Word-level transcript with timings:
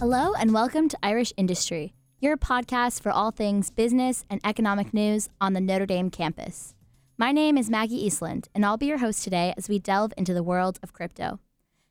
Hello, 0.00 0.32
and 0.32 0.54
welcome 0.54 0.88
to 0.88 0.96
Irish 1.02 1.30
Industry, 1.36 1.92
your 2.20 2.38
podcast 2.38 3.02
for 3.02 3.12
all 3.12 3.30
things 3.30 3.68
business 3.68 4.24
and 4.30 4.40
economic 4.42 4.94
news 4.94 5.28
on 5.42 5.52
the 5.52 5.60
Notre 5.60 5.84
Dame 5.84 6.08
campus. 6.08 6.74
My 7.18 7.32
name 7.32 7.58
is 7.58 7.68
Maggie 7.68 8.02
Eastland, 8.02 8.48
and 8.54 8.64
I'll 8.64 8.78
be 8.78 8.86
your 8.86 8.96
host 8.96 9.22
today 9.22 9.52
as 9.58 9.68
we 9.68 9.78
delve 9.78 10.14
into 10.16 10.32
the 10.32 10.42
world 10.42 10.78
of 10.82 10.94
crypto. 10.94 11.38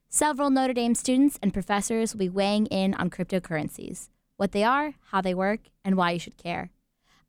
Several 0.09 0.49
Notre 0.49 0.73
Dame 0.73 0.95
students 0.95 1.37
and 1.43 1.53
professors 1.53 2.11
will 2.11 2.17
be 2.17 2.29
weighing 2.29 2.65
in 2.65 2.95
on 2.95 3.11
cryptocurrencies 3.11 4.09
what 4.37 4.53
they 4.53 4.63
are, 4.63 4.95
how 5.11 5.21
they 5.21 5.35
work, 5.35 5.59
and 5.85 5.95
why 5.95 6.09
you 6.09 6.19
should 6.19 6.35
care. 6.35 6.71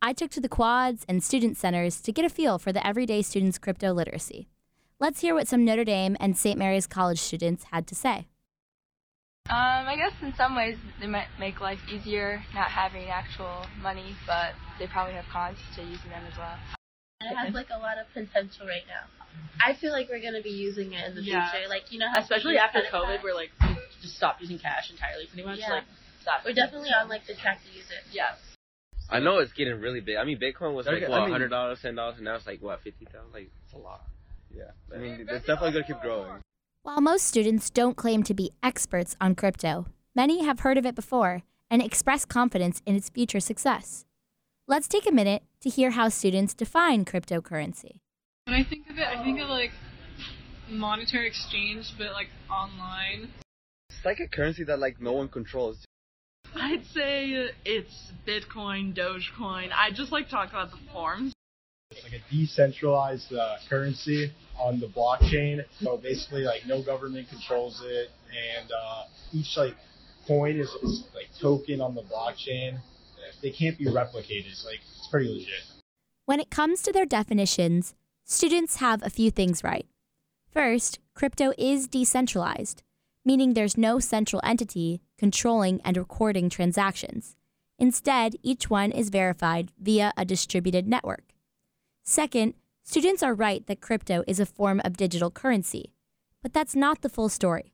I 0.01 0.15
took 0.15 0.31
to 0.31 0.41
the 0.41 0.49
quads 0.49 1.05
and 1.07 1.23
student 1.23 1.59
centers 1.59 2.01
to 2.01 2.11
get 2.11 2.25
a 2.25 2.31
feel 2.31 2.59
for 2.59 2.73
the 2.73 2.87
everyday 2.87 3.21
student's 3.21 3.59
crypto 3.59 3.93
literacy. 3.93 4.49
Let's 4.99 5.21
hear 5.21 5.35
what 5.35 5.47
some 5.47 5.63
Notre 5.63 5.85
Dame 5.85 6.17
and 6.19 6.39
St. 6.39 6.59
Mary's 6.59 6.87
College 6.87 7.21
students 7.21 7.65
had 7.65 7.87
to 7.89 7.95
say. 7.95 8.29
Um, 9.51 9.91
I 9.91 9.97
guess 9.99 10.13
in 10.23 10.33
some 10.39 10.55
ways 10.55 10.79
they 11.01 11.09
might 11.09 11.27
make 11.39 11.61
life 11.61 11.81
easier 11.91 12.41
not 12.55 12.71
having 12.71 13.11
actual 13.11 13.67
money, 13.83 14.15
but 14.27 14.55
they 14.79 14.87
probably 14.87 15.15
have 15.15 15.27
cons 15.33 15.59
to 15.75 15.83
using 15.83 16.11
them 16.11 16.23
as 16.31 16.39
well. 16.39 16.55
And 17.21 17.33
it 17.33 17.37
has 17.37 17.53
like 17.55 17.67
a 17.75 17.79
lot 17.79 17.99
of 17.99 18.07
potential 18.15 18.67
right 18.67 18.87
now. 18.87 19.11
I 19.59 19.75
feel 19.75 19.91
like 19.91 20.09
we're 20.09 20.23
gonna 20.23 20.41
be 20.43 20.55
using 20.55 20.93
it 20.93 21.03
in 21.05 21.17
the 21.17 21.23
Yeah. 21.23 21.51
future. 21.51 21.69
Like 21.69 21.91
you 21.91 21.99
know, 21.99 22.07
how 22.15 22.21
Especially 22.23 22.59
after 22.59 22.79
COVID, 22.95 23.19
credit 23.19 23.25
we're 23.25 23.35
like 23.35 23.51
we 23.61 23.75
just 24.03 24.15
stopped 24.17 24.41
using 24.41 24.59
cash 24.59 24.89
entirely, 24.91 25.27
pretty 25.27 25.43
much. 25.43 25.59
Yeah. 25.59 25.83
Like 25.83 25.85
stop. 26.23 26.43
we're 26.45 26.55
definitely 26.55 26.91
on 26.95 27.09
like 27.09 27.27
the 27.27 27.35
track 27.35 27.59
to 27.67 27.71
use 27.77 27.91
it. 27.91 28.07
yeah. 28.15 28.39
I 29.11 29.19
know 29.19 29.39
it's 29.39 29.53
getting 29.53 29.81
really 29.81 30.01
big. 30.01 30.15
I 30.17 30.23
mean, 30.25 30.39
Bitcoin 30.39 30.75
was 30.75 30.87
like 30.87 31.03
Okay, 31.03 31.11
what, 31.11 31.29
hundred 31.29 31.49
dollars, 31.49 31.81
ten 31.83 31.97
dollars, 31.97 32.17
and 32.17 32.25
now 32.25 32.37
it's 32.37 32.47
like 32.47 32.63
what, 32.63 32.81
fifty 32.83 33.05
thousand? 33.07 33.33
Like 33.33 33.51
It's 33.65 33.75
a 33.75 33.79
lot. 33.79 34.03
Yeah. 34.55 34.71
I 34.95 34.99
mean, 34.99 35.27
it's 35.29 35.45
definitely 35.47 35.73
going 35.73 35.85
to 35.85 35.93
keep 35.93 36.01
growing. 36.03 36.41
While 36.83 37.03
most 37.03 37.27
students 37.27 37.69
don't 37.69 37.95
claim 37.95 38.23
to 38.23 38.33
be 38.33 38.53
experts 38.63 39.15
on 39.21 39.35
crypto, 39.35 39.85
many 40.15 40.43
have 40.45 40.61
heard 40.61 40.79
of 40.79 40.87
it 40.87 40.95
before 40.95 41.43
and 41.71 41.83
express 41.83 42.25
confidence 42.25 42.81
in 42.87 42.97
its 42.97 43.11
future 43.11 43.39
success. 43.39 44.07
Let's 44.67 44.89
take 44.89 45.07
a 45.07 45.13
minute 45.13 45.43
to 45.61 45.69
hear 45.69 45.91
how 45.91 46.09
students 46.09 46.55
define 46.55 47.05
cryptocurrency. 47.05 48.01
When 48.47 48.55
I 48.59 48.65
think 48.65 48.89
of 48.89 48.97
it, 48.97 49.07
I 49.07 49.23
think 49.23 49.41
of 49.41 49.51
like 49.51 49.73
monetary 50.71 51.27
exchange, 51.27 51.93
but 51.99 52.13
like 52.13 52.29
online. 52.51 53.29
It's 53.91 54.03
like 54.03 54.21
a 54.21 54.27
currency 54.27 54.65
that 54.65 54.79
like 54.79 55.03
no 55.03 55.13
one 55.13 55.29
controls. 55.29 55.85
I'd 56.55 56.87
say 56.95 57.51
it's 57.67 58.13
Bitcoin, 58.27 58.97
Dogecoin. 58.97 59.69
I 59.77 59.91
just 59.91 60.13
like 60.13 60.31
talk 60.31 60.49
about 60.49 60.71
the 60.71 60.79
forms. 60.95 61.35
It's 61.91 62.03
like 62.05 62.15
a 62.15 62.35
decentralized 62.35 63.35
uh, 63.35 63.57
currency 63.69 64.33
on 64.61 64.79
the 64.79 64.89
blockchain. 64.89 65.65
So 65.83 65.97
basically, 65.97 66.43
like 66.43 66.67
no 66.67 66.83
government 66.83 67.29
controls 67.29 67.83
it, 67.85 68.11
and 68.29 68.71
uh, 68.71 69.05
each 69.33 69.57
like 69.57 69.75
coin 70.27 70.57
is, 70.57 70.69
is 70.83 71.05
like 71.15 71.29
token 71.41 71.81
on 71.81 71.95
the 71.95 72.03
blockchain. 72.03 72.79
They 73.43 73.51
can't 73.51 73.79
be 73.79 73.87
replicated. 73.87 74.51
It's 74.51 74.65
Like 74.65 74.81
it's 74.99 75.09
pretty 75.11 75.29
legit. 75.29 75.65
When 76.27 76.41
it 76.41 76.51
comes 76.51 76.83
to 76.83 76.93
their 76.93 77.07
definitions, 77.07 77.95
students 78.25 78.77
have 78.77 79.03
a 79.03 79.11
few 79.11 79.31
things 79.31 79.65
right. 79.65 79.87
First, 80.53 80.99
crypto 81.15 81.53
is 81.57 81.89
decentralized, 81.89 82.83
meaning 83.25 83.55
there's 83.55 83.79
no 83.79 83.99
central 83.99 84.43
entity 84.45 85.01
controlling 85.19 85.81
and 85.85 85.97
recording 85.97 86.51
transactions. 86.51 87.37
Instead, 87.79 88.37
each 88.43 88.69
one 88.69 88.93
is 88.93 89.09
verified 89.09 89.73
via 89.81 90.13
a 90.17 90.25
distributed 90.25 90.87
network. 90.87 91.33
Second, 92.03 92.55
students 92.91 93.23
are 93.23 93.35
right 93.35 93.65
that 93.69 93.81
crypto 93.81 94.25
is 94.27 94.41
a 94.41 94.45
form 94.45 94.81
of 94.85 94.97
digital 94.97 95.31
currency, 95.31 95.93
but 96.43 96.53
that's 96.53 96.75
not 96.75 97.03
the 97.03 97.09
full 97.09 97.29
story. 97.29 97.73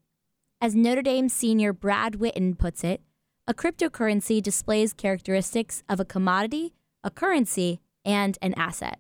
As 0.61 0.75
Notre 0.75 1.01
Dame 1.01 1.31
senior 1.31 1.73
Brad 1.73 2.19
Witten 2.19 2.59
puts 2.59 2.85
it, 2.85 3.01
a 3.47 3.55
cryptocurrency 3.55 4.43
displays 4.43 4.93
characteristics 4.93 5.83
of 5.89 6.01
a 6.01 6.05
commodity, 6.05 6.75
a 7.03 7.11
currency, 7.11 7.81
and 8.05 8.37
an 8.43 8.53
asset. 8.59 8.99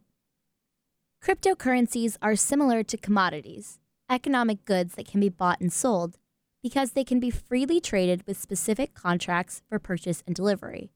Cryptocurrencies 1.22 2.16
are 2.22 2.34
similar 2.34 2.82
to 2.82 2.96
commodities, 2.96 3.78
economic 4.08 4.64
goods 4.64 4.94
that 4.94 5.06
can 5.06 5.20
be 5.20 5.28
bought 5.28 5.60
and 5.60 5.70
sold, 5.70 6.16
because 6.62 6.92
they 6.92 7.04
can 7.04 7.20
be 7.20 7.28
freely 7.28 7.78
traded 7.78 8.26
with 8.26 8.40
specific 8.40 8.94
contracts 8.94 9.60
for 9.68 9.78
purchase 9.78 10.22
and 10.26 10.34
delivery. 10.34 10.88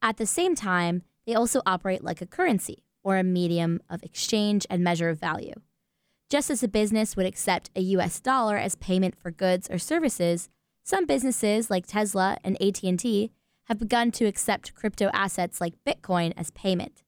At 0.00 0.16
the 0.16 0.24
same 0.24 0.54
time, 0.54 1.02
they 1.26 1.34
also 1.34 1.60
operate 1.66 2.02
like 2.02 2.22
a 2.22 2.26
currency, 2.26 2.83
or 3.04 3.16
a 3.16 3.22
medium 3.22 3.80
of 3.88 4.02
exchange 4.02 4.66
and 4.68 4.82
measure 4.82 5.10
of 5.10 5.20
value. 5.20 5.54
Just 6.28 6.50
as 6.50 6.64
a 6.64 6.68
business 6.68 7.16
would 7.16 7.26
accept 7.26 7.70
a 7.76 7.80
US 7.80 8.18
dollar 8.18 8.56
as 8.56 8.74
payment 8.74 9.14
for 9.14 9.30
goods 9.30 9.70
or 9.70 9.78
services, 9.78 10.48
some 10.82 11.06
businesses 11.06 11.70
like 11.70 11.86
Tesla 11.86 12.38
and 12.42 12.60
AT&T 12.60 13.30
have 13.66 13.78
begun 13.78 14.10
to 14.10 14.24
accept 14.24 14.74
crypto 14.74 15.10
assets 15.12 15.60
like 15.60 15.74
Bitcoin 15.86 16.32
as 16.36 16.50
payment. 16.50 17.04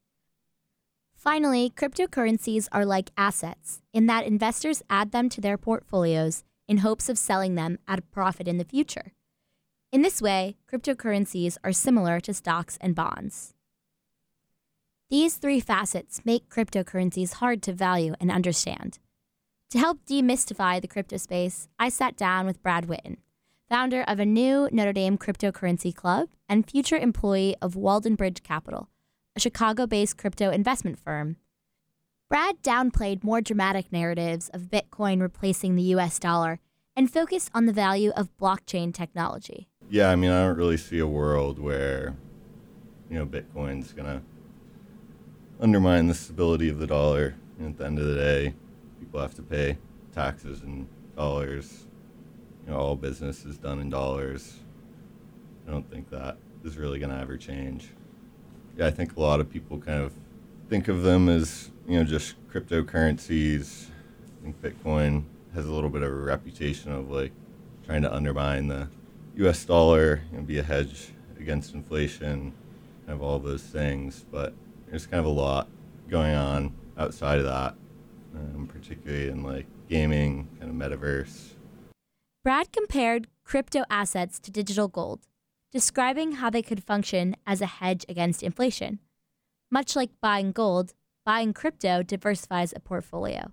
Finally, 1.17 1.73
cryptocurrencies 1.75 2.69
are 2.71 2.87
like 2.87 3.11
assets 3.17 3.83
in 3.93 4.07
that 4.07 4.25
investors 4.25 4.83
add 4.89 5.11
them 5.11 5.29
to 5.29 5.41
their 5.41 5.59
portfolios 5.59 6.45
in 6.69 6.79
hopes 6.79 7.09
of 7.09 7.19
selling 7.19 7.57
them 7.57 7.79
at 7.89 7.99
a 7.99 8.03
profit 8.03 8.47
in 8.47 8.59
the 8.59 8.65
future. 8.65 9.13
In 9.91 10.03
this 10.03 10.23
way, 10.23 10.57
cryptocurrencies 10.71 11.57
are 11.65 11.73
similar 11.73 12.21
to 12.21 12.33
stocks 12.33 12.79
and 12.81 12.95
bonds. 12.95 13.56
These 15.09 15.37
three 15.37 15.61
facets 15.61 16.23
make 16.25 16.49
cryptocurrencies 16.49 17.35
hard 17.35 17.63
to 17.63 17.73
value 17.73 18.15
and 18.21 18.29
understand. 18.29 18.99
To 19.71 19.79
help 19.79 20.01
demystify 20.05 20.81
the 20.81 20.89
crypto 20.89 21.17
space, 21.17 21.69
I 21.79 21.91
sat 21.91 22.17
down 22.17 22.45
with 22.45 22.61
Brad 22.61 22.89
Witten, 22.89 23.19
founder 23.69 24.03
of 24.03 24.19
a 24.19 24.27
new 24.27 24.69
Notre 24.73 24.93
Dame 24.93 25.17
cryptocurrency 25.17 25.95
club 25.95 26.31
and 26.49 26.69
future 26.69 26.97
employee 26.97 27.55
of 27.63 27.77
Walden 27.77 28.17
Bridge 28.17 28.43
Capital, 28.43 28.89
a 29.37 29.41
Chicago 29.41 29.87
based 29.87 30.19
crypto 30.19 30.51
investment 30.51 30.99
firm. 30.99 31.37
Brad 32.29 32.61
downplayed 32.63 33.23
more 33.23 33.41
dramatic 33.41 33.93
narratives 33.93 34.49
of 34.49 34.63
Bitcoin 34.63 35.21
replacing 35.21 35.77
the 35.77 35.95
US 35.95 36.19
dollar 36.19 36.59
and 36.97 37.09
focused 37.13 37.53
on 37.55 37.67
the 37.67 37.73
value 37.73 38.11
of 38.17 38.37
blockchain 38.39 38.93
technology. 38.93 39.69
Yeah, 39.89 40.11
I 40.11 40.17
mean, 40.17 40.33
I 40.33 40.43
don't 40.43 40.57
really 40.57 40.77
see 40.77 40.99
a 40.99 41.07
world 41.07 41.61
where, 41.61 42.17
you 43.09 43.17
know, 43.17 43.25
Bitcoin's 43.27 43.93
gonna 43.93 44.23
undermine 45.61 46.07
the 46.07 46.15
stability 46.15 46.69
of 46.69 46.79
the 46.79 46.87
dollar. 46.87 47.35
And 47.59 47.69
at 47.69 47.79
the 47.79 47.87
end 47.87 47.99
of 47.99 48.07
the 48.07 48.15
day, 48.15 48.55
people 49.01 49.21
have 49.21 49.35
to 49.35 49.43
pay 49.43 49.79
taxes 50.15 50.63
in 50.63 50.89
dollars. 51.17 51.87
You 52.65 52.73
know, 52.73 52.79
all 52.79 52.97
business 52.97 53.45
is 53.45 53.57
done 53.57 53.81
in 53.81 53.91
dollars. 53.91 54.57
I 55.67 55.71
don't 55.71 55.89
think 55.91 56.11
that 56.11 56.37
is 56.65 56.77
really 56.77 56.99
gonna 56.99 57.21
ever 57.21 57.37
change. 57.37 57.89
Yeah, 58.77 58.87
I 58.87 58.91
think 58.91 59.17
a 59.17 59.21
lot 59.21 59.41
of 59.41 59.51
people 59.51 59.79
kind 59.79 60.03
of 60.03 60.13
think 60.69 60.89
of 60.89 61.03
them 61.03 61.29
as, 61.29 61.71
you 61.89 61.99
know, 61.99 62.05
just 62.05 62.35
cryptocurrencies. 62.49 63.87
I 63.87 64.45
think 64.45 64.61
Bitcoin 64.61 65.25
has 65.55 65.67
a 65.67 65.73
little 65.73 65.91
bit 65.91 66.03
of 66.03 66.11
a 66.11 66.15
reputation 66.15 66.93
of 66.93 67.11
like 67.11 67.33
trying 67.87 68.03
to 68.03 68.13
undermine 68.13 68.69
the 68.69 68.89
U.S. 69.37 69.65
dollar 69.65 70.23
and 70.33 70.47
be 70.47 70.59
a 70.59 70.63
hedge 70.63 71.09
against 71.39 71.73
inflation, 71.75 72.53
kind 73.07 73.17
of 73.17 73.23
all 73.23 73.39
those 73.39 73.63
things. 73.63 74.25
But 74.31 74.53
there's 74.89 75.07
kind 75.07 75.21
of 75.21 75.27
a 75.27 75.29
lot 75.29 75.69
going 76.09 76.35
on 76.35 76.75
outside 76.97 77.39
of 77.39 77.45
that, 77.45 77.75
um, 78.35 78.69
particularly 78.73 79.29
in 79.29 79.43
like 79.43 79.67
gaming, 79.89 80.49
kind 80.59 80.71
of 80.71 80.77
metaverse. 80.77 81.55
Brad 82.45 82.73
compared 82.73 83.29
crypto 83.45 83.85
assets 83.91 84.39
to 84.41 84.51
digital 84.51 84.89
gold, 84.89 85.27
describing 85.73 86.33
how 86.33 86.51
they 86.51 86.63
could 86.63 86.83
function 86.83 87.37
as 87.47 87.61
a 87.61 87.67
hedge 87.67 88.05
against 88.09 88.43
inflation. 88.43 89.01
Much 89.71 89.97
like 89.97 90.11
buying 90.21 90.53
gold, 90.53 90.95
buying 91.25 91.53
crypto 91.53 92.03
diversifies 92.03 92.73
a 92.75 92.81
portfolio. 92.81 93.51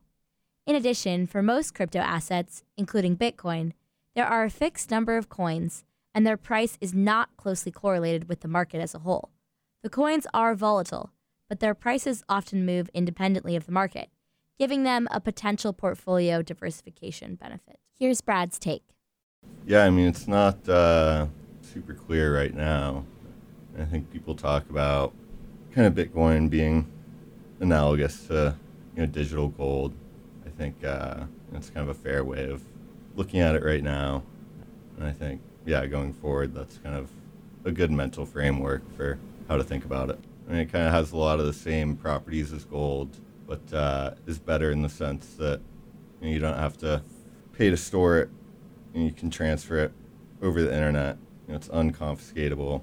In 0.67 0.75
addition, 0.75 1.25
for 1.27 1.41
most 1.41 1.73
crypto 1.73 1.99
assets, 1.99 2.63
including 2.77 3.17
Bitcoin, 3.17 3.73
there 4.15 4.27
are 4.27 4.43
a 4.43 4.49
fixed 4.49 4.91
number 4.91 5.17
of 5.17 5.27
coins, 5.27 5.83
and 6.13 6.25
their 6.25 6.37
price 6.37 6.77
is 6.79 6.93
not 6.93 7.35
closely 7.35 7.71
correlated 7.71 8.29
with 8.29 8.41
the 8.41 8.47
market 8.47 8.79
as 8.79 8.93
a 8.93 8.99
whole. 8.99 9.31
The 9.81 9.89
coins 9.89 10.27
are 10.33 10.53
volatile, 10.53 11.11
but 11.49 11.59
their 11.59 11.73
prices 11.73 12.23
often 12.27 12.65
move 12.65 12.89
independently 12.93 13.55
of 13.55 13.65
the 13.65 13.71
market, 13.71 14.09
giving 14.57 14.83
them 14.83 15.07
a 15.11 15.19
potential 15.19 15.73
portfolio 15.73 16.41
diversification 16.41 17.35
benefit. 17.35 17.79
Here's 17.97 18.21
Brad's 18.21 18.59
take. 18.59 18.83
Yeah, 19.65 19.83
I 19.83 19.89
mean, 19.89 20.07
it's 20.07 20.27
not 20.27 20.67
uh, 20.67 21.27
super 21.61 21.93
clear 21.93 22.35
right 22.35 22.53
now. 22.53 23.05
I 23.79 23.85
think 23.85 24.11
people 24.11 24.35
talk 24.35 24.69
about 24.69 25.13
kind 25.71 25.87
of 25.87 25.93
Bitcoin 25.93 26.49
being 26.49 26.87
analogous 27.59 28.27
to 28.27 28.55
you 28.95 29.01
know 29.01 29.05
digital 29.07 29.47
gold. 29.49 29.93
I 30.45 30.49
think 30.49 30.83
uh, 30.83 31.23
that's 31.51 31.69
kind 31.69 31.89
of 31.89 31.95
a 31.95 31.99
fair 31.99 32.23
way 32.23 32.49
of 32.49 32.61
looking 33.15 33.39
at 33.39 33.55
it 33.55 33.63
right 33.63 33.83
now. 33.83 34.23
And 34.97 35.05
I 35.05 35.11
think, 35.11 35.41
yeah, 35.65 35.85
going 35.85 36.13
forward, 36.13 36.53
that's 36.53 36.77
kind 36.77 36.95
of 36.95 37.09
a 37.65 37.71
good 37.71 37.91
mental 37.91 38.25
framework 38.25 38.81
for 38.95 39.17
how 39.47 39.57
to 39.57 39.63
think 39.63 39.85
about 39.85 40.09
it. 40.09 40.19
I 40.47 40.51
mean, 40.51 40.61
it 40.61 40.71
kind 40.71 40.85
of 40.85 40.91
has 40.91 41.11
a 41.11 41.17
lot 41.17 41.39
of 41.39 41.45
the 41.45 41.53
same 41.53 41.95
properties 41.95 42.51
as 42.51 42.65
gold, 42.65 43.19
but 43.47 43.73
uh, 43.73 44.11
is 44.27 44.39
better 44.39 44.71
in 44.71 44.81
the 44.81 44.89
sense 44.89 45.35
that 45.35 45.61
you, 46.21 46.27
know, 46.27 46.33
you 46.33 46.39
don't 46.39 46.57
have 46.57 46.77
to 46.79 47.01
pay 47.53 47.69
to 47.69 47.77
store 47.77 48.19
it, 48.19 48.29
and 48.93 49.05
you 49.05 49.11
can 49.11 49.29
transfer 49.29 49.77
it 49.79 49.91
over 50.41 50.61
the 50.61 50.73
internet. 50.73 51.17
you 51.47 51.53
know, 51.53 51.57
it's 51.57 51.69
unconfiscatable. 51.69 52.81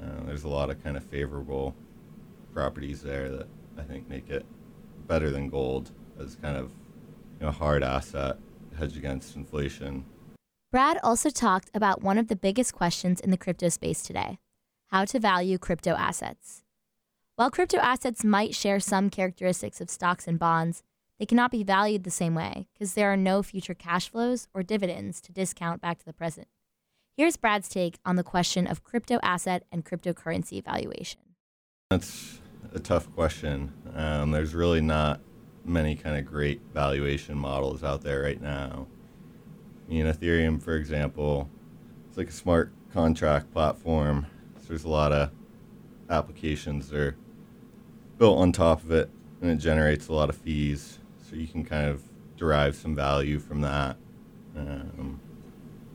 Uh, 0.00 0.24
there's 0.26 0.44
a 0.44 0.48
lot 0.48 0.70
of 0.70 0.82
kind 0.82 0.96
of 0.96 1.04
favorable 1.04 1.74
properties 2.52 3.02
there 3.02 3.30
that 3.30 3.48
I 3.78 3.82
think 3.82 4.08
make 4.08 4.30
it 4.30 4.46
better 5.06 5.30
than 5.30 5.48
gold 5.48 5.90
as 6.18 6.36
kind 6.36 6.56
of 6.56 6.70
you 7.40 7.46
know 7.46 7.50
hard 7.50 7.82
asset 7.82 8.38
hedge 8.78 8.96
against 8.96 9.36
inflation. 9.36 10.04
Brad 10.70 10.98
also 11.02 11.30
talked 11.30 11.70
about 11.74 12.02
one 12.02 12.18
of 12.18 12.28
the 12.28 12.36
biggest 12.36 12.74
questions 12.74 13.20
in 13.20 13.30
the 13.30 13.36
crypto 13.36 13.68
space 13.68 14.02
today 14.02 14.38
how 14.88 15.04
to 15.04 15.18
value 15.18 15.58
crypto 15.58 15.90
assets. 15.92 16.62
While 17.36 17.50
crypto 17.50 17.76
assets 17.76 18.24
might 18.24 18.54
share 18.54 18.80
some 18.80 19.10
characteristics 19.10 19.82
of 19.82 19.90
stocks 19.90 20.26
and 20.26 20.38
bonds, 20.38 20.82
they 21.18 21.26
cannot 21.26 21.50
be 21.50 21.62
valued 21.62 22.04
the 22.04 22.10
same 22.10 22.34
way 22.34 22.66
because 22.72 22.94
there 22.94 23.12
are 23.12 23.16
no 23.16 23.42
future 23.42 23.74
cash 23.74 24.08
flows 24.08 24.48
or 24.54 24.62
dividends 24.62 25.20
to 25.20 25.32
discount 25.32 25.82
back 25.82 25.98
to 25.98 26.06
the 26.06 26.14
present. 26.14 26.48
Here's 27.14 27.36
Brad's 27.36 27.68
take 27.68 27.98
on 28.06 28.16
the 28.16 28.22
question 28.22 28.66
of 28.66 28.82
crypto 28.82 29.18
asset 29.22 29.64
and 29.70 29.84
cryptocurrency 29.84 30.64
valuation. 30.64 31.20
That's 31.90 32.40
a 32.72 32.80
tough 32.80 33.12
question. 33.12 33.70
Um, 33.94 34.30
there's 34.30 34.54
really 34.54 34.80
not 34.80 35.20
many 35.62 35.94
kind 35.94 36.16
of 36.16 36.24
great 36.24 36.62
valuation 36.72 37.36
models 37.36 37.84
out 37.84 38.00
there 38.00 38.22
right 38.22 38.40
now. 38.40 38.86
In 39.90 40.06
Ethereum, 40.06 40.62
for 40.62 40.74
example, 40.74 41.50
it's 42.08 42.16
like 42.16 42.30
a 42.30 42.32
smart 42.32 42.72
contract 42.94 43.52
platform. 43.52 44.24
So 44.60 44.68
there's 44.68 44.84
a 44.84 44.88
lot 44.88 45.12
of 45.12 45.30
applications 46.08 46.88
that 46.88 46.98
are 46.98 47.16
built 48.18 48.38
on 48.38 48.52
top 48.52 48.82
of 48.82 48.90
it, 48.90 49.10
and 49.40 49.50
it 49.50 49.56
generates 49.56 50.08
a 50.08 50.12
lot 50.12 50.28
of 50.28 50.36
fees. 50.36 50.98
So 51.28 51.36
you 51.36 51.46
can 51.46 51.64
kind 51.64 51.88
of 51.88 52.02
derive 52.36 52.76
some 52.76 52.94
value 52.94 53.38
from 53.38 53.60
that. 53.62 53.96
Um, 54.56 55.20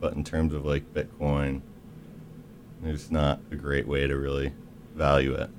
but 0.00 0.14
in 0.14 0.24
terms 0.24 0.52
of 0.54 0.64
like 0.64 0.92
Bitcoin, 0.92 1.62
there's 2.82 3.10
not 3.10 3.40
a 3.50 3.56
great 3.56 3.86
way 3.86 4.06
to 4.06 4.16
really 4.16 4.52
value 4.94 5.34
it. 5.34 5.50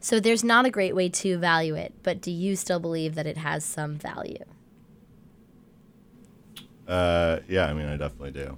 So 0.00 0.20
there's 0.20 0.44
not 0.44 0.64
a 0.64 0.70
great 0.70 0.94
way 0.94 1.08
to 1.08 1.38
value 1.38 1.74
it, 1.74 1.92
but 2.02 2.20
do 2.20 2.30
you 2.30 2.54
still 2.56 2.78
believe 2.78 3.16
that 3.16 3.26
it 3.26 3.36
has 3.36 3.64
some 3.64 3.96
value? 3.96 4.44
Uh, 6.86 7.40
yeah, 7.48 7.66
I 7.66 7.74
mean, 7.74 7.86
I 7.86 7.96
definitely 7.96 8.30
do. 8.30 8.56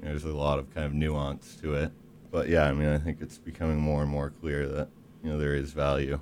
There's 0.00 0.24
a 0.24 0.28
lot 0.28 0.58
of 0.58 0.72
kind 0.72 0.86
of 0.86 0.94
nuance 0.94 1.56
to 1.56 1.74
it, 1.74 1.90
but 2.30 2.48
yeah, 2.48 2.64
I 2.64 2.72
mean, 2.72 2.88
I 2.88 2.96
think 2.96 3.18
it's 3.20 3.36
becoming 3.36 3.78
more 3.78 4.02
and 4.02 4.10
more 4.10 4.30
clear 4.30 4.66
that 4.68 4.88
you 5.22 5.30
know 5.30 5.38
there 5.38 5.54
is 5.54 5.72
value. 5.72 6.20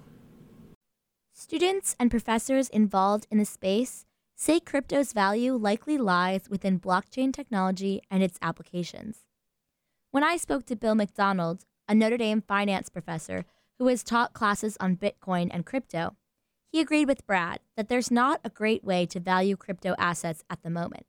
Students 1.32 1.94
and 2.00 2.10
professors 2.10 2.68
involved 2.68 3.26
in 3.30 3.38
the 3.38 3.44
space 3.44 4.04
say 4.34 4.60
crypto's 4.60 5.12
value 5.12 5.54
likely 5.54 5.98
lies 5.98 6.48
within 6.48 6.80
blockchain 6.80 7.32
technology 7.32 8.00
and 8.10 8.22
its 8.22 8.38
applications. 8.42 9.24
When 10.10 10.24
I 10.24 10.36
spoke 10.36 10.64
to 10.66 10.76
Bill 10.76 10.94
McDonald, 10.94 11.64
a 11.88 11.94
Notre 11.94 12.16
Dame 12.16 12.42
finance 12.42 12.88
professor 12.88 13.44
who 13.78 13.86
has 13.88 14.02
taught 14.02 14.32
classes 14.32 14.76
on 14.80 14.96
Bitcoin 14.96 15.48
and 15.52 15.66
crypto, 15.66 16.16
he 16.70 16.80
agreed 16.80 17.06
with 17.06 17.26
Brad 17.26 17.60
that 17.76 17.88
there's 17.88 18.10
not 18.10 18.40
a 18.44 18.50
great 18.50 18.84
way 18.84 19.06
to 19.06 19.20
value 19.20 19.56
crypto 19.56 19.94
assets 19.98 20.44
at 20.50 20.62
the 20.62 20.70
moment, 20.70 21.06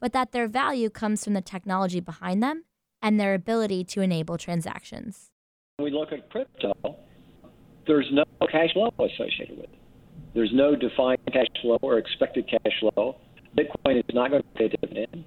but 0.00 0.12
that 0.12 0.32
their 0.32 0.48
value 0.48 0.90
comes 0.90 1.24
from 1.24 1.34
the 1.34 1.40
technology 1.40 2.00
behind 2.00 2.42
them 2.42 2.64
and 3.00 3.18
their 3.18 3.34
ability 3.34 3.84
to 3.84 4.00
enable 4.00 4.36
transactions. 4.38 5.30
When 5.76 5.92
we 5.92 5.98
look 5.98 6.12
at 6.12 6.28
crypto, 6.30 6.72
there's 7.88 8.06
no 8.12 8.24
cash 8.46 8.72
flow 8.72 8.92
associated 8.98 9.56
with 9.56 9.64
it. 9.64 9.78
There's 10.34 10.50
no 10.52 10.76
defined 10.76 11.18
cash 11.32 11.46
flow 11.60 11.78
or 11.82 11.98
expected 11.98 12.48
cash 12.48 12.72
flow. 12.78 13.16
Bitcoin 13.56 13.98
is 13.98 14.04
not 14.14 14.30
going 14.30 14.42
to 14.42 14.48
pay 14.58 14.66
a 14.66 14.68
dividend. 14.68 15.24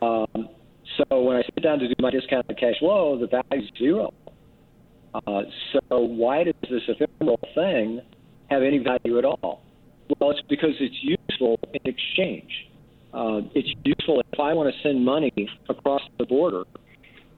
Um, 0.00 0.48
so 0.96 1.22
when 1.22 1.36
I 1.36 1.42
sit 1.42 1.62
down 1.62 1.78
to 1.80 1.88
do 1.88 1.94
my 1.98 2.10
discounted 2.10 2.58
cash 2.58 2.78
flow, 2.78 3.18
the 3.18 3.26
value 3.26 3.64
is 3.64 3.70
zero. 3.78 4.14
Uh, 5.14 5.42
so 5.72 5.98
why 5.98 6.44
does 6.44 6.54
this 6.62 6.82
ephemeral 6.88 7.40
thing 7.54 8.00
have 8.50 8.62
any 8.62 8.78
value 8.78 9.18
at 9.18 9.24
all? 9.24 9.62
Well, 10.20 10.30
it's 10.30 10.42
because 10.48 10.74
it's 10.78 10.96
useful 11.02 11.58
in 11.72 11.80
exchange. 11.84 12.50
Uh, 13.12 13.40
it's 13.54 13.72
useful 13.84 14.20
if 14.20 14.40
I 14.40 14.52
want 14.52 14.74
to 14.74 14.82
send 14.82 15.04
money 15.04 15.32
across 15.68 16.02
the 16.18 16.26
border. 16.26 16.64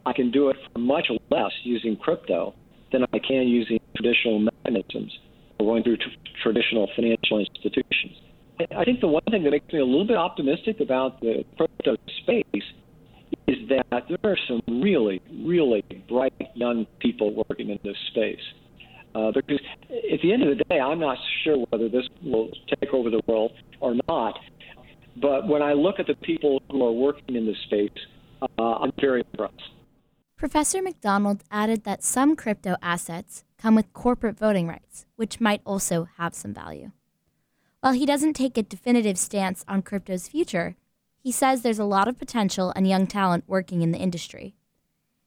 I 0.05 0.13
can 0.13 0.31
do 0.31 0.49
it 0.49 0.57
for 0.73 0.79
much 0.79 1.11
less 1.31 1.53
using 1.65 1.97
crypto 1.97 2.55
than 2.93 3.05
I 3.13 3.19
can 3.19 3.47
using 3.47 3.79
traditional 3.97 4.39
mechanisms 4.39 5.19
or 5.59 5.67
going 5.67 5.83
through 5.83 5.99
traditional 6.43 6.89
financial 6.95 7.39
institutions. 7.39 8.17
I 8.77 8.85
think 8.85 9.01
the 9.01 9.09
one 9.09 9.23
thing 9.31 9.43
that 9.45 9.51
makes 9.51 9.71
me 9.73 9.81
a 9.81 9.85
little 9.85 10.07
bit 10.07 10.17
optimistic 10.17 10.81
about 10.81 11.21
the 11.21 11.45
crypto 11.57 11.97
space 12.23 12.65
is 13.47 13.57
that 13.69 14.05
there 14.09 14.19
are 14.25 14.39
some 14.49 14.63
really, 14.83 15.21
really 15.45 15.85
bright 16.09 16.33
young 16.55 16.87
people 17.01 17.45
working 17.49 17.71
in 17.71 17.79
this 17.85 17.97
space. 18.11 18.41
Uh, 19.15 19.31
because 19.33 19.61
at 19.91 20.21
the 20.23 20.33
end 20.33 20.43
of 20.43 20.57
the 20.57 20.65
day, 20.65 20.79
I'm 20.79 21.01
not 21.01 21.17
sure 21.43 21.65
whether 21.71 21.89
this 21.89 22.05
will 22.23 22.51
take 22.81 22.93
over 22.93 23.09
the 23.09 23.23
world 23.27 23.53
or 23.81 23.95
not. 24.09 24.39
But 25.21 25.49
when 25.49 25.63
I 25.63 25.73
look 25.73 25.99
at 25.99 26.07
the 26.07 26.17
people 26.17 26.63
who 26.71 26.85
are 26.85 26.93
working 26.93 27.37
in 27.37 27.47
this 27.47 27.57
space, 27.67 27.91
uh, 28.43 28.63
I'm 28.63 28.93
very 29.01 29.23
impressed. 29.33 29.55
Professor 30.37 30.83
McDonald 30.83 31.45
added 31.51 31.85
that 31.85 32.05
some 32.05 32.37
crypto 32.37 32.77
assets 32.83 33.43
come 33.67 33.75
with 33.75 33.93
corporate 33.93 34.39
voting 34.39 34.69
rights, 34.69 35.07
which 35.17 35.41
might 35.41 35.61
also 35.67 36.07
have 36.19 36.33
some 36.33 36.55
value. 36.55 36.93
While 37.81 37.95
he 37.95 38.07
doesn't 38.07 38.35
take 38.35 38.57
a 38.57 38.63
definitive 38.63 39.19
stance 39.19 39.65
on 39.67 39.83
crypto's 39.83 40.29
future, 40.29 40.77
he 41.19 41.33
says 41.33 41.63
there's 41.63 41.81
a 41.81 41.85
lot 41.85 42.07
of 42.07 42.17
potential 42.17 42.73
and 42.77 42.87
young 42.87 43.09
talent 43.09 43.43
working 43.49 43.83
in 43.83 43.91
the 43.91 43.99
industry. 43.99 44.55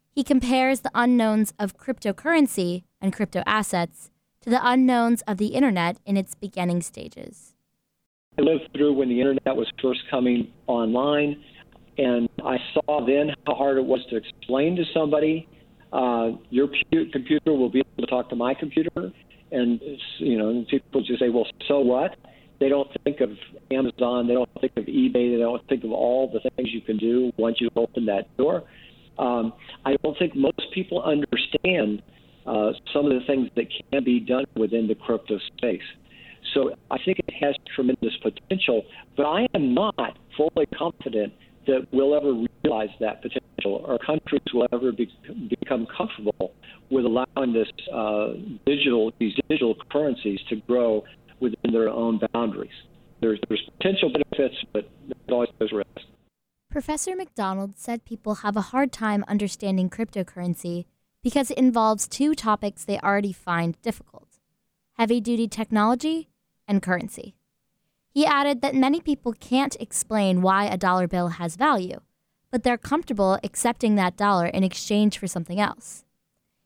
He 0.10 0.24
compares 0.24 0.80
the 0.80 0.92
unknowns 0.96 1.54
of 1.60 1.76
cryptocurrency 1.76 2.84
and 3.02 3.12
crypto 3.12 3.44
assets 3.46 4.10
to 4.40 4.50
the 4.50 4.66
unknowns 4.66 5.22
of 5.24 5.36
the 5.36 5.48
internet 5.48 5.98
in 6.06 6.16
its 6.16 6.34
beginning 6.34 6.82
stages. 6.82 7.56
I 8.38 8.42
lived 8.44 8.70
through 8.74 8.94
when 8.94 9.10
the 9.10 9.20
internet 9.20 9.58
was 9.58 9.70
first 9.82 10.00
coming 10.10 10.54
online, 10.68 11.44
and 11.98 12.30
I 12.46 12.56
saw 12.74 13.06
then 13.06 13.36
how 13.46 13.56
hard 13.56 13.78
it 13.78 13.86
was 13.86 14.00
to 14.12 14.16
explain 14.16 14.78
to 14.78 14.86
somebody 14.94 15.50
uh, 15.92 16.32
your 16.50 16.68
computer 17.12 17.54
will 17.54 17.70
be 17.70 17.80
able 17.80 18.06
to 18.06 18.08
talk 18.08 18.30
to 18.30 18.36
my 18.36 18.54
computer, 18.54 19.12
and 19.52 19.80
you 20.18 20.38
know, 20.38 20.66
people 20.70 21.04
just 21.04 21.20
say, 21.20 21.30
"Well, 21.30 21.48
so 21.68 21.80
what?" 21.80 22.16
They 22.60 22.68
don't 22.68 22.90
think 23.04 23.22
of 23.22 23.30
Amazon. 23.72 24.28
They 24.28 24.34
don't 24.34 24.50
think 24.60 24.74
of 24.76 24.86
eBay. 24.86 25.34
They 25.34 25.42
don't 25.42 25.66
think 25.70 25.84
of 25.86 25.92
all 25.92 26.30
the 26.32 26.42
things 26.56 26.70
you 26.74 26.82
can 26.82 26.98
do 26.98 27.32
once 27.38 27.58
you 27.62 27.70
open 27.76 28.06
that 28.08 28.36
door. 28.38 28.64
Um, 29.18 29.54
I 29.86 29.96
don't 30.04 30.18
think 30.18 30.36
most 30.36 30.62
people 30.74 31.02
understand 31.02 32.02
uh, 32.46 32.72
some 32.94 33.06
of 33.06 33.12
the 33.12 33.26
things 33.28 33.50
that 33.56 33.66
can 33.92 34.04
be 34.04 34.20
done 34.20 34.46
within 34.56 34.88
the 34.88 34.96
crypto 34.96 35.40
space. 35.58 35.82
So 36.54 36.72
I 36.90 36.98
think 37.04 37.20
it 37.20 37.34
has 37.42 37.56
tremendous 37.76 38.16
potential, 38.22 38.84
but 39.16 39.24
I 39.24 39.48
am 39.54 39.74
not 39.74 40.18
fully 40.36 40.66
confident 40.78 41.34
that 41.70 41.88
we'll 41.92 42.16
ever 42.16 42.34
realize 42.64 42.90
that 43.00 43.22
potential 43.22 43.86
or 43.86 43.98
countries 44.00 44.42
will 44.54 44.68
ever 44.72 44.92
be, 44.92 45.10
become 45.50 45.88
comfortable 45.96 46.54
with 46.90 47.06
allowing 47.06 47.54
this 47.54 47.68
uh, 47.94 48.34
digital 48.66 49.12
these 49.20 49.34
digital 49.48 49.76
currencies 49.92 50.40
to 50.50 50.58
grow 50.68 51.04
within 51.40 51.72
their 51.72 51.90
own 51.90 52.20
boundaries. 52.34 52.72
There's, 53.22 53.40
there's 53.48 53.70
potential 53.78 54.12
benefits, 54.12 54.56
but 54.74 54.90
there's 55.08 55.30
always 55.30 55.50
those 55.60 55.72
risks. 55.72 56.04
Professor 56.72 57.16
McDonald 57.16 57.78
said 57.78 58.06
people 58.06 58.36
have 58.36 58.56
a 58.56 58.70
hard 58.72 58.92
time 58.92 59.26
understanding 59.28 59.90
cryptocurrency 59.90 60.86
because 61.24 61.52
it 61.52 61.58
involves 61.58 62.08
two 62.08 62.36
topics 62.36 62.86
they 62.86 63.00
already 63.00 63.34
find 63.34 63.82
difficult 63.82 64.28
heavy 65.00 65.22
duty 65.22 65.48
technology 65.48 66.28
and 66.68 66.82
currency. 66.82 67.34
He 68.12 68.26
added 68.26 68.62
that 68.62 68.76
many 68.76 69.02
people 69.02 69.34
can't 69.34 69.76
explain 69.80 70.42
why 70.42 70.66
a 70.66 70.78
dollar 70.78 71.08
bill 71.08 71.30
has 71.30 71.56
value, 71.56 72.02
but 72.52 72.64
they're 72.64 72.78
comfortable 72.78 73.40
accepting 73.44 73.96
that 73.96 74.18
dollar 74.18 74.48
in 74.48 74.64
exchange 74.64 75.18
for 75.18 75.28
something 75.28 75.60
else. 75.60 76.04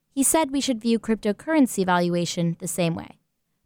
He 0.09 0.23
said 0.23 0.51
we 0.51 0.61
should 0.61 0.81
view 0.81 0.99
cryptocurrency 0.99 1.85
valuation 1.85 2.55
the 2.59 2.67
same 2.67 2.95
way 2.95 3.17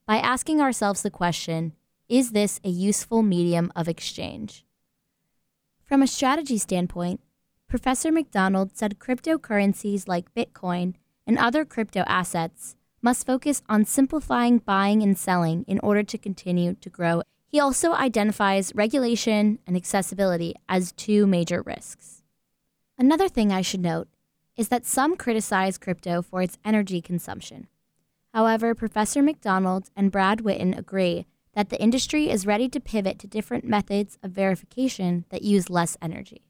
by 0.05 0.17
asking 0.17 0.61
ourselves 0.61 1.01
the 1.01 1.11
question 1.11 1.73
is 2.09 2.31
this 2.31 2.61
a 2.63 2.69
useful 2.69 3.21
medium 3.21 3.69
of 3.75 3.89
exchange? 3.89 4.65
From 5.83 6.01
a 6.01 6.07
strategy 6.07 6.57
standpoint, 6.57 7.19
Professor 7.67 8.13
McDonald 8.13 8.77
said 8.77 8.97
cryptocurrencies 8.97 10.07
like 10.07 10.33
Bitcoin 10.33 10.93
and 11.25 11.37
other 11.37 11.65
crypto 11.65 12.05
assets 12.07 12.77
must 13.01 13.25
focus 13.25 13.61
on 13.67 13.83
simplifying 13.83 14.59
buying 14.59 15.03
and 15.03 15.17
selling 15.17 15.65
in 15.67 15.79
order 15.83 16.01
to 16.01 16.17
continue 16.17 16.75
to 16.75 16.89
grow. 16.89 17.23
He 17.47 17.59
also 17.59 17.93
identifies 17.93 18.75
regulation 18.75 19.59
and 19.65 19.77
accessibility 19.77 20.53
as 20.67 20.91
two 20.91 21.25
major 21.25 21.61
risks. 21.61 22.21
Another 22.97 23.29
thing 23.29 23.51
I 23.51 23.61
should 23.61 23.81
note 23.81 24.09
is 24.57 24.67
that 24.67 24.85
some 24.85 25.15
criticize 25.15 25.77
crypto 25.77 26.21
for 26.21 26.41
its 26.41 26.57
energy 26.65 27.01
consumption. 27.01 27.67
However, 28.33 28.75
Professor 28.75 29.21
McDonald 29.21 29.89
and 29.95 30.11
Brad 30.11 30.39
Witten 30.39 30.77
agree 30.77 31.25
that 31.53 31.69
the 31.69 31.81
industry 31.81 32.29
is 32.29 32.45
ready 32.45 32.67
to 32.69 32.79
pivot 32.79 33.17
to 33.19 33.27
different 33.27 33.63
methods 33.63 34.17
of 34.21 34.31
verification 34.31 35.25
that 35.29 35.41
use 35.41 35.69
less 35.69 35.95
energy. 36.01 36.43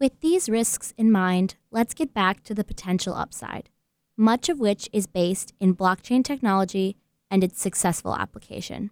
With 0.00 0.20
these 0.20 0.48
risks 0.48 0.94
in 0.96 1.12
mind, 1.12 1.56
let's 1.70 1.92
get 1.92 2.14
back 2.14 2.42
to 2.44 2.54
the 2.54 2.64
potential 2.64 3.14
upside, 3.14 3.68
much 4.16 4.48
of 4.48 4.58
which 4.58 4.88
is 4.92 5.06
based 5.06 5.52
in 5.60 5.76
blockchain 5.76 6.24
technology 6.24 6.96
and 7.30 7.44
its 7.44 7.60
successful 7.60 8.16
application. 8.16 8.90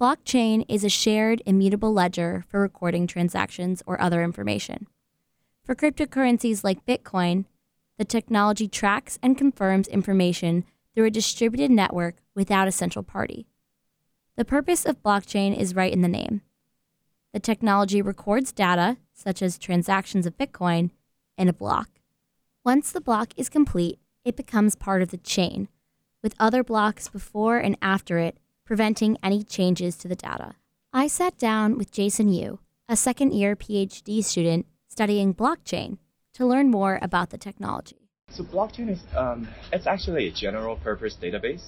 Blockchain 0.00 0.64
is 0.66 0.82
a 0.82 0.88
shared 0.88 1.42
immutable 1.44 1.92
ledger 1.92 2.46
for 2.48 2.58
recording 2.58 3.06
transactions 3.06 3.82
or 3.86 4.00
other 4.00 4.24
information. 4.24 4.86
For 5.62 5.74
cryptocurrencies 5.74 6.64
like 6.64 6.86
Bitcoin, 6.86 7.44
the 7.98 8.06
technology 8.06 8.66
tracks 8.66 9.18
and 9.22 9.36
confirms 9.36 9.86
information 9.88 10.64
through 10.94 11.04
a 11.04 11.10
distributed 11.10 11.70
network 11.70 12.16
without 12.34 12.66
a 12.66 12.72
central 12.72 13.02
party. 13.02 13.46
The 14.36 14.44
purpose 14.46 14.86
of 14.86 15.02
blockchain 15.02 15.54
is 15.54 15.74
right 15.74 15.92
in 15.92 16.00
the 16.00 16.08
name. 16.08 16.40
The 17.34 17.40
technology 17.40 18.00
records 18.00 18.52
data, 18.52 18.96
such 19.12 19.42
as 19.42 19.58
transactions 19.58 20.24
of 20.24 20.38
Bitcoin, 20.38 20.92
in 21.36 21.46
a 21.46 21.52
block. 21.52 21.90
Once 22.64 22.90
the 22.90 23.02
block 23.02 23.34
is 23.36 23.50
complete, 23.50 23.98
it 24.24 24.34
becomes 24.34 24.76
part 24.76 25.02
of 25.02 25.10
the 25.10 25.18
chain, 25.18 25.68
with 26.22 26.34
other 26.40 26.64
blocks 26.64 27.10
before 27.10 27.58
and 27.58 27.76
after 27.82 28.16
it, 28.16 28.38
preventing 28.70 29.16
any 29.20 29.42
changes 29.42 29.96
to 29.96 30.06
the 30.06 30.14
data. 30.14 30.54
I 30.92 31.08
sat 31.08 31.36
down 31.38 31.76
with 31.76 31.90
Jason 31.90 32.28
Yu, 32.32 32.60
a 32.88 32.94
second 32.94 33.32
year 33.32 33.56
PhD 33.56 34.22
student 34.22 34.64
studying 34.86 35.34
blockchain, 35.34 35.98
to 36.34 36.46
learn 36.46 36.70
more 36.70 37.00
about 37.02 37.30
the 37.30 37.36
technology. 37.36 37.96
So 38.30 38.44
blockchain 38.44 38.88
is 38.88 39.00
um, 39.16 39.48
it's 39.72 39.88
actually 39.88 40.28
a 40.28 40.32
general 40.32 40.76
purpose 40.76 41.16
database, 41.20 41.64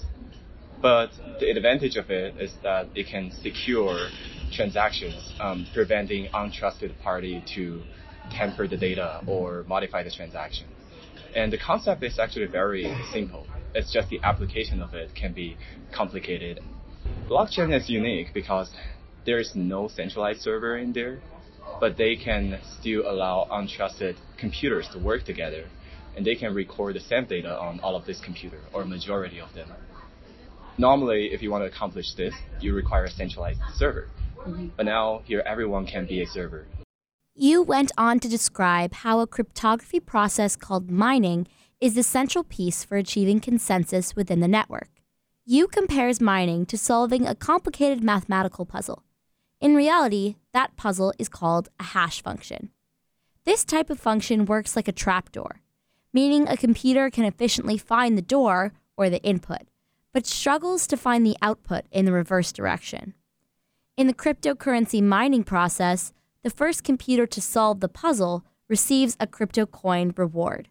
but 0.80 1.10
the 1.40 1.50
advantage 1.50 1.96
of 1.96 2.08
it 2.08 2.40
is 2.40 2.52
that 2.62 2.86
it 2.94 3.08
can 3.08 3.32
secure 3.42 4.08
transactions, 4.52 5.32
um, 5.40 5.66
preventing 5.74 6.28
untrusted 6.28 6.96
party 7.02 7.42
to 7.56 7.82
tamper 8.30 8.68
the 8.68 8.76
data 8.76 9.24
or 9.26 9.64
modify 9.66 10.04
the 10.04 10.10
transaction. 10.12 10.68
And 11.34 11.52
the 11.52 11.58
concept 11.58 12.04
is 12.04 12.20
actually 12.20 12.46
very 12.46 12.86
simple. 13.12 13.44
It's 13.74 13.92
just 13.92 14.08
the 14.08 14.20
application 14.22 14.80
of 14.80 14.94
it 14.94 15.16
can 15.16 15.32
be 15.32 15.56
complicated. 15.92 16.60
Blockchain 17.28 17.74
is 17.74 17.88
unique 17.88 18.28
because 18.34 18.70
there 19.24 19.38
is 19.38 19.52
no 19.54 19.88
centralized 19.88 20.40
server 20.40 20.76
in 20.76 20.92
there, 20.92 21.20
but 21.80 21.96
they 21.96 22.16
can 22.16 22.58
still 22.78 23.10
allow 23.10 23.46
untrusted 23.50 24.16
computers 24.38 24.88
to 24.92 24.98
work 24.98 25.24
together 25.24 25.64
and 26.16 26.26
they 26.26 26.34
can 26.34 26.54
record 26.54 26.94
the 26.94 27.00
same 27.00 27.24
data 27.24 27.58
on 27.58 27.80
all 27.80 27.96
of 27.96 28.04
this 28.04 28.20
computer 28.20 28.58
or 28.72 28.84
majority 28.84 29.40
of 29.40 29.52
them. 29.54 29.68
Normally, 30.78 31.32
if 31.32 31.42
you 31.42 31.50
want 31.50 31.62
to 31.62 31.68
accomplish 31.74 32.14
this, 32.14 32.34
you 32.60 32.74
require 32.74 33.04
a 33.04 33.10
centralized 33.10 33.60
server. 33.74 34.08
Mm-hmm. 34.38 34.68
But 34.76 34.86
now 34.86 35.22
here 35.24 35.42
everyone 35.46 35.86
can 35.86 36.06
be 36.06 36.22
a 36.22 36.26
server. 36.26 36.66
Yu 37.34 37.62
went 37.62 37.92
on 37.96 38.20
to 38.20 38.28
describe 38.28 38.92
how 38.92 39.20
a 39.20 39.26
cryptography 39.26 40.00
process 40.00 40.56
called 40.56 40.90
mining 40.90 41.46
is 41.80 41.94
the 41.94 42.02
central 42.02 42.44
piece 42.44 42.84
for 42.84 42.96
achieving 42.96 43.40
consensus 43.40 44.14
within 44.14 44.40
the 44.40 44.48
network. 44.48 44.88
Yu 45.44 45.66
compares 45.66 46.20
mining 46.20 46.66
to 46.66 46.78
solving 46.78 47.26
a 47.26 47.34
complicated 47.34 48.02
mathematical 48.02 48.64
puzzle. 48.64 49.02
In 49.60 49.74
reality, 49.74 50.36
that 50.52 50.76
puzzle 50.76 51.12
is 51.18 51.28
called 51.28 51.68
a 51.80 51.84
hash 51.84 52.22
function. 52.22 52.70
This 53.44 53.64
type 53.64 53.90
of 53.90 53.98
function 53.98 54.44
works 54.44 54.76
like 54.76 54.88
a 54.88 54.92
trapdoor 54.92 55.62
meaning 56.12 56.46
a 56.46 56.56
computer 56.56 57.10
can 57.10 57.24
efficiently 57.24 57.78
find 57.78 58.16
the 58.16 58.22
door 58.22 58.72
or 58.96 59.08
the 59.08 59.22
input, 59.22 59.62
but 60.12 60.26
struggles 60.26 60.86
to 60.86 60.96
find 60.96 61.24
the 61.24 61.36
output 61.40 61.84
in 61.90 62.04
the 62.04 62.12
reverse 62.12 62.52
direction. 62.52 63.14
In 63.96 64.06
the 64.06 64.14
cryptocurrency 64.14 65.02
mining 65.02 65.44
process, 65.44 66.12
the 66.42 66.50
first 66.50 66.84
computer 66.84 67.26
to 67.26 67.40
solve 67.40 67.80
the 67.80 67.88
puzzle 67.88 68.44
receives 68.68 69.16
a 69.20 69.26
crypto 69.26 69.66
coin 69.66 70.12
reward. 70.16 70.68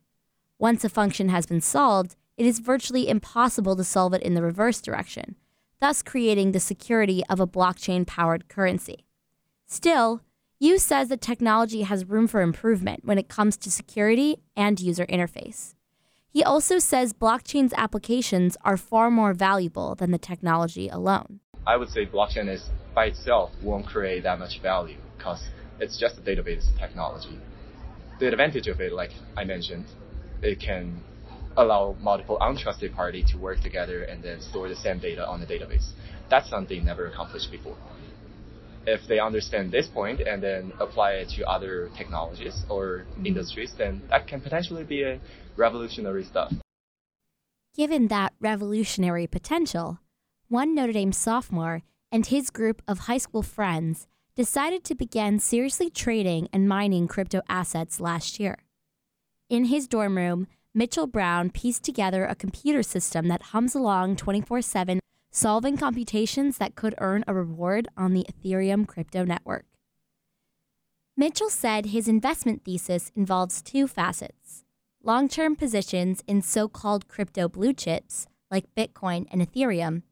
Once 0.60 0.84
a 0.84 0.90
function 0.90 1.30
has 1.30 1.46
been 1.46 1.62
solved, 1.62 2.16
it 2.42 2.48
is 2.48 2.58
virtually 2.58 3.08
impossible 3.08 3.76
to 3.76 3.84
solve 3.84 4.16
it 4.16 4.24
in 4.24 4.34
the 4.34 4.42
reverse 4.42 4.82
direction, 4.82 5.36
thus 5.80 6.02
creating 6.02 6.54
the 6.54 6.60
security 6.60 7.24
of 7.30 7.40
a 7.40 7.46
blockchain 7.46 8.04
powered 8.04 8.48
currency. 8.48 9.06
Still, 9.68 10.22
Yu 10.58 10.80
says 10.80 11.10
that 11.10 11.22
technology 11.22 11.84
has 11.84 12.10
room 12.10 12.28
for 12.28 12.42
improvement 12.42 13.06
when 13.06 13.20
it 13.20 13.30
comes 13.30 13.58
to 13.58 13.70
security 13.70 14.38
and 14.56 14.80
user 14.80 15.06
interface. 15.06 15.76
He 16.32 16.44
also 16.44 16.80
says 16.80 17.14
blockchain's 17.14 17.76
applications 17.78 18.58
are 18.64 18.76
far 18.76 19.12
more 19.12 19.36
valuable 19.36 19.94
than 19.94 20.10
the 20.10 20.18
technology 20.18 20.90
alone. 20.90 21.42
I 21.68 21.78
would 21.78 21.90
say 21.90 22.08
blockchain 22.08 22.50
is 22.50 22.72
by 22.96 23.06
itself 23.06 23.52
won't 23.62 23.86
create 23.86 24.24
that 24.24 24.40
much 24.40 24.60
value 24.64 24.98
because 25.16 25.44
it's 25.80 26.00
just 26.00 26.18
a 26.18 26.22
database 26.22 26.66
technology. 26.80 27.38
The 28.20 28.30
advantage 28.30 28.68
of 28.68 28.82
it, 28.82 28.94
like 28.94 29.12
I 29.38 29.44
mentioned, 29.44 29.86
it 30.42 30.60
can 30.60 31.04
allow 31.58 31.96
multiple 32.00 32.38
untrusted 32.42 32.94
parties 32.94 33.30
to 33.32 33.38
work 33.38 33.62
together 33.62 34.04
and 34.04 34.24
then 34.24 34.42
store 34.42 34.70
the 34.70 34.76
same 34.76 35.00
data 35.00 35.26
on 35.28 35.40
the 35.40 35.46
database. 35.46 35.92
That's 36.30 36.50
something 36.50 36.84
never 36.86 37.08
accomplished 37.08 37.52
before 37.52 37.78
if 38.86 39.02
they 39.08 39.20
understand 39.20 39.72
this 39.72 39.88
point 39.88 40.22
and 40.22 40.42
then 40.42 40.74
apply 40.80 41.12
it 41.14 41.30
to 41.30 41.48
other 41.48 41.90
technologies 41.98 42.64
or 42.70 43.06
industries, 43.24 43.74
then 43.78 44.02
that 44.10 44.28
can 44.28 44.42
potentially 44.42 44.84
be 44.84 45.04
a 45.04 45.20
revolutionary 45.56 46.24
stuff. 46.24 46.52
Given 47.76 48.08
that 48.08 48.34
revolutionary 48.40 49.28
potential, 49.28 50.00
one 50.50 50.76
Notre 50.76 50.94
Dame 50.94 51.14
sophomore 51.14 51.84
and 52.12 52.26
his 52.26 52.50
group 52.50 52.82
of 52.88 53.00
high 53.00 53.20
school 53.20 53.44
friends 53.44 54.08
decided 54.36 54.84
to 54.86 54.96
begin 54.96 55.40
seriously 55.40 55.90
trading 55.90 56.50
and 56.52 56.68
mining 56.68 57.08
crypto 57.08 57.42
assets 57.48 58.00
last 58.00 58.40
year. 58.40 58.58
In 59.50 59.66
his 59.66 59.88
dorm 59.88 60.18
room, 60.18 60.48
Mitchell 60.74 61.06
Brown 61.08 61.50
pieced 61.50 61.84
together 61.84 62.26
a 62.26 62.34
computer 62.34 62.82
system 62.82 63.28
that 63.28 63.42
hums 63.52 63.76
along 63.76 64.16
24 64.16 64.62
7 64.62 65.00
solving 65.30 65.76
computations 65.76 66.58
that 66.58 66.76
could 66.76 66.96
earn 67.00 67.24
a 67.28 67.34
reward 67.34 67.88
on 67.98 68.14
the 68.14 68.26
Ethereum 68.30 68.88
crypto 68.88 69.26
network. 69.26 69.66
Mitchell 71.18 71.50
said 71.50 71.88
his 71.88 72.08
investment 72.08 72.64
thesis 72.64 73.12
involves 73.16 73.62
two 73.62 73.86
facets 73.86 74.64
long 75.04 75.28
term 75.28 75.58
positions 75.58 76.24
in 76.26 76.42
so 76.42 76.70
called 76.70 77.10
crypto 77.10 77.50
blue 77.50 77.74
chips 77.74 78.28
like 78.50 78.74
Bitcoin 78.76 79.26
and 79.30 79.42
Ethereum, 79.42 80.04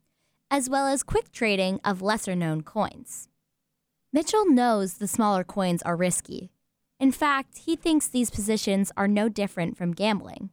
as 0.52 0.70
well 0.70 0.88
as 0.88 1.04
quick 1.04 1.32
trading 1.32 1.80
of 1.86 2.02
lesser 2.02 2.36
known 2.36 2.64
coins. 2.64 3.30
Mitchell 4.12 4.46
knows 4.46 4.96
the 4.96 5.08
smaller 5.08 5.46
coins 5.46 5.82
are 5.84 5.96
risky. 5.96 6.52
In 7.00 7.12
fact, 7.12 7.60
he 7.60 7.76
thinks 7.76 8.08
these 8.08 8.30
positions 8.30 8.92
are 8.98 9.08
no 9.08 9.30
different 9.30 9.78
from 9.78 9.94
gambling. 9.94 10.50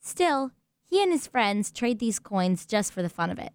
Still, 0.00 0.52
he 0.86 1.02
and 1.02 1.12
his 1.12 1.26
friends 1.26 1.70
trade 1.70 1.98
these 1.98 2.18
coins 2.18 2.66
just 2.66 2.92
for 2.92 3.02
the 3.02 3.08
fun 3.08 3.30
of 3.30 3.38
it 3.38 3.52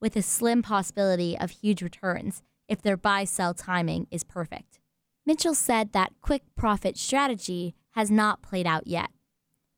with 0.00 0.16
a 0.16 0.22
slim 0.22 0.62
possibility 0.62 1.36
of 1.38 1.50
huge 1.50 1.82
returns 1.82 2.42
if 2.68 2.80
their 2.80 2.96
buy 2.96 3.24
sell 3.24 3.52
timing 3.52 4.06
is 4.10 4.24
perfect. 4.24 4.80
Mitchell 5.26 5.54
said 5.54 5.92
that 5.92 6.12
quick 6.22 6.42
profit 6.56 6.96
strategy 6.96 7.74
has 7.90 8.10
not 8.10 8.42
played 8.42 8.66
out 8.66 8.86
yet. 8.86 9.10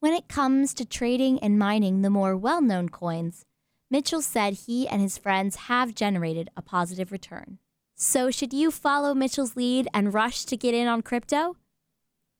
When 0.01 0.13
it 0.13 0.29
comes 0.29 0.75
to 0.75 0.85
trading 0.85 1.39
and 1.41 1.59
mining 1.59 2.03
the 2.03 2.11
more 2.11 2.37
well 2.37 2.61
known 2.61 2.89
coins, 2.89 3.45
Mitchell 3.91 4.23
said 4.23 4.55
he 4.55 4.89
and 4.89 5.03
his 5.03 5.19
friends 5.19 5.57
have 5.57 5.95
generated 5.95 6.49
a 6.57 6.63
positive 6.63 7.13
return. 7.13 7.59
So, 7.95 8.31
should 8.31 8.53
you 8.53 8.71
follow 8.71 9.15
Mitchell's 9.15 9.55
lead 9.55 9.87
and 9.93 10.15
rush 10.15 10.45
to 10.47 10.57
get 10.57 10.75
in 10.75 10.89
on 10.89 11.03
crypto? 11.03 11.57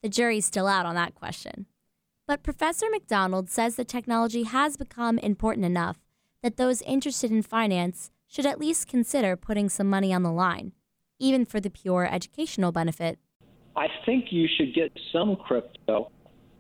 The 0.03 0.09
jury's 0.09 0.47
still 0.47 0.67
out 0.67 0.85
on 0.85 0.97
that 0.97 1.15
question. 1.15 1.67
But 2.27 2.43
Professor 2.43 2.87
McDonald 2.91 3.49
says 3.49 3.77
the 3.77 3.85
technology 3.85 4.43
has 4.43 4.77
become 4.77 5.19
important 5.19 5.65
enough 5.65 5.99
that 6.43 6.57
those 6.57 6.83
interested 6.83 7.31
in 7.31 7.43
finance 7.43 8.11
should 8.27 8.47
at 8.47 8.59
least 8.59 8.89
consider 8.89 9.37
putting 9.37 9.69
some 9.69 9.89
money 9.89 10.13
on 10.13 10.23
the 10.25 10.33
line, 10.33 10.73
even 11.21 11.45
for 11.45 11.61
the 11.61 11.71
pure 11.71 12.09
educational 12.11 12.73
benefit. 12.73 13.19
I 13.77 13.87
think 14.05 14.27
you 14.31 14.49
should 14.57 14.75
get 14.75 14.91
some 15.13 15.37
crypto 15.37 16.11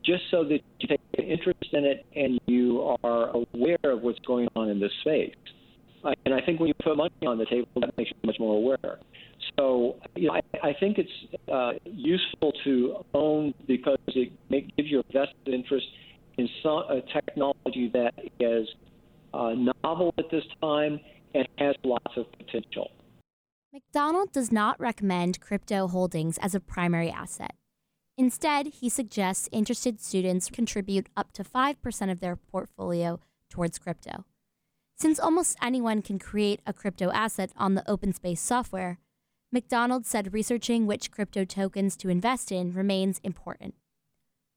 just 0.04 0.22
so 0.30 0.44
that 0.44 0.61
you 0.80 0.88
take 0.88 1.00
an 1.18 1.25
interest 1.25 1.66
in 1.72 1.84
it 1.84 2.06
and 2.14 2.40
you 2.46 2.96
are 3.02 3.30
aware 3.30 3.78
of 3.84 4.02
what's 4.02 4.18
going 4.20 4.49
on 4.54 4.68
in 4.68 4.78
this 4.78 4.92
space. 5.00 5.34
And 6.25 6.34
I 6.34 6.40
think 6.40 6.61
when 6.61 6.68
you 6.68 6.75
put 6.82 6.96
money 6.96 7.11
on 7.26 7.38
the 7.38 7.46
table, 7.46 7.68
that 7.76 7.96
makes 7.96 8.11
you 8.11 8.16
much 8.25 8.38
more 8.38 8.56
aware. 8.56 8.99
So, 9.59 9.97
you 10.16 10.28
know, 10.28 10.35
I, 10.35 10.68
I 10.68 10.73
think 10.78 10.99
it's 10.99 11.50
uh, 11.52 11.73
useful 11.85 12.52
to 12.64 13.04
own 13.14 13.54
because 13.66 13.99
it 14.09 14.32
gives 14.76 14.90
you 14.90 15.00
a 15.00 15.04
vested 15.12 15.54
interest 15.54 15.87
in 16.38 16.49
some, 16.62 16.85
a 16.88 17.02
technology 17.12 17.90
that 17.92 18.14
is 18.40 18.68
uh, 19.35 19.54
novel 19.85 20.14
at 20.18 20.30
this 20.30 20.44
time 20.61 20.99
and 21.35 21.47
has 21.59 21.75
lots 21.85 22.16
of 22.16 22.26
potential. 22.32 22.90
McDonald 23.73 24.32
does 24.32 24.52
not 24.52 24.78
recommend 24.78 25.40
crypto 25.40 25.88
holdings 25.88 26.38
as 26.38 26.54
a 26.54 26.61
primary 26.61 27.11
asset. 27.11 27.54
Instead, 28.18 28.66
he 28.66 28.90
suggests 28.90 29.49
interested 29.50 30.00
students 30.00 30.50
contribute 30.50 31.09
up 31.16 31.32
to 31.32 31.42
5% 31.42 32.12
of 32.12 32.21
their 32.21 32.37
portfolio 32.37 33.18
towards 33.49 33.78
crypto. 33.78 34.25
Since 34.97 35.18
almost 35.18 35.56
anyone 35.62 36.02
can 36.02 36.18
create 36.18 36.61
a 36.66 36.73
crypto 36.73 37.11
asset 37.11 37.50
on 37.56 37.75
the 37.75 37.90
open 37.90 38.12
space 38.12 38.40
software, 38.40 38.99
McDonald 39.54 40.06
said 40.06 40.32
researching 40.32 40.87
which 40.87 41.11
crypto 41.11 41.44
tokens 41.44 41.94
to 41.99 42.09
invest 42.09 42.50
in 42.50 42.73
remains 42.73 43.21
important. 43.23 43.75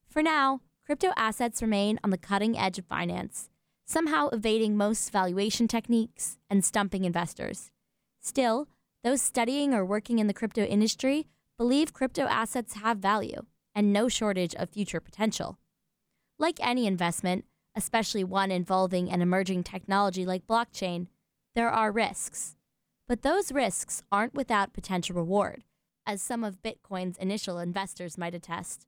For 0.08 0.24
now, 0.24 0.62
crypto 0.86 1.12
assets 1.18 1.62
remain 1.62 2.00
on 2.02 2.12
the 2.12 2.18
cutting 2.18 2.58
edge 2.58 2.80
of 2.80 2.86
finance, 2.86 3.50
somehow 3.86 4.30
evading 4.30 4.78
most 4.78 5.12
valuation 5.12 5.68
techniques 5.68 6.38
and 6.50 6.64
stumping 6.64 7.04
investors. 7.04 7.72
Still, 8.22 8.70
those 9.04 9.22
studying 9.22 9.74
or 9.74 9.86
working 9.86 10.20
in 10.20 10.28
the 10.28 10.34
crypto 10.34 10.64
industry 10.64 11.28
believe 11.58 11.92
crypto 11.92 12.24
assets 12.24 12.76
have 12.76 12.98
value 13.00 13.46
and 13.76 13.92
no 13.92 14.08
shortage 14.08 14.56
of 14.56 14.70
future 14.70 15.02
potential. 15.02 15.58
Like 16.40 16.58
any 16.62 16.88
investment, 16.88 17.44
especially 17.76 18.24
one 18.24 18.50
involving 18.50 19.12
an 19.12 19.22
emerging 19.22 19.64
technology 19.64 20.26
like 20.26 20.48
blockchain, 20.48 21.08
there 21.54 21.70
are 21.70 21.92
risks. 21.92 22.56
But 23.08 23.22
those 23.22 23.52
risks 23.52 24.02
aren't 24.12 24.34
without 24.34 24.74
potential 24.74 25.16
reward, 25.16 25.64
as 26.08 26.24
some 26.24 26.44
of 26.44 26.64
Bitcoin's 26.64 27.18
initial 27.18 27.60
investors 27.60 28.18
might 28.18 28.34
attest. 28.34 28.88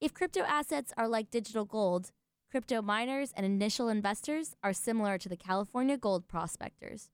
If 0.00 0.14
crypto 0.14 0.40
assets 0.40 0.94
are 0.96 1.06
like 1.06 1.30
digital 1.30 1.66
gold, 1.66 2.10
crypto 2.50 2.80
miners 2.80 3.32
and 3.36 3.44
initial 3.44 3.90
investors 3.90 4.56
are 4.62 4.72
similar 4.72 5.18
to 5.18 5.28
the 5.28 5.36
California 5.36 5.98
gold 5.98 6.26
prospectors, 6.26 7.10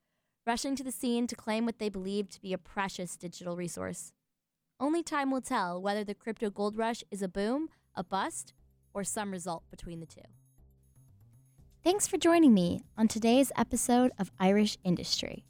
rushing 0.46 0.76
to 0.76 0.84
the 0.84 0.92
scene 0.92 1.26
to 1.26 1.34
claim 1.34 1.66
what 1.66 1.80
they 1.80 1.88
believe 1.88 2.28
to 2.30 2.40
be 2.40 2.52
a 2.52 2.58
precious 2.58 3.16
digital 3.16 3.56
resource. 3.56 4.12
Only 4.78 5.02
time 5.02 5.32
will 5.32 5.40
tell 5.40 5.82
whether 5.82 6.04
the 6.04 6.14
crypto 6.14 6.48
gold 6.48 6.76
rush 6.76 7.02
is 7.10 7.22
a 7.22 7.28
boom, 7.28 7.70
a 7.96 8.04
bust, 8.04 8.52
or 8.92 9.02
some 9.02 9.32
result 9.32 9.64
between 9.68 9.98
the 9.98 10.06
two. 10.06 10.20
Thanks 11.82 12.06
for 12.06 12.18
joining 12.18 12.54
me 12.54 12.82
on 12.96 13.08
today's 13.08 13.50
episode 13.56 14.12
of 14.16 14.30
Irish 14.38 14.78
Industry. 14.84 15.44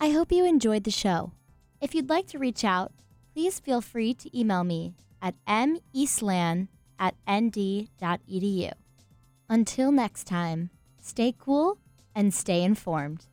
I 0.00 0.10
hope 0.10 0.32
you 0.32 0.44
enjoyed 0.44 0.84
the 0.84 0.90
show. 0.90 1.32
If 1.80 1.94
you'd 1.94 2.10
like 2.10 2.26
to 2.28 2.38
reach 2.38 2.64
out, 2.64 2.92
please 3.32 3.60
feel 3.60 3.80
free 3.80 4.14
to 4.14 4.38
email 4.38 4.64
me 4.64 4.94
at 5.22 5.34
meastlan 5.46 6.68
at 6.98 7.14
nd.edu. 7.26 8.72
Until 9.48 9.92
next 9.92 10.24
time, 10.24 10.70
stay 11.00 11.34
cool 11.38 11.78
and 12.14 12.32
stay 12.32 12.62
informed. 12.62 13.26